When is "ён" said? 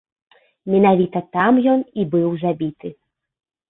1.77-1.87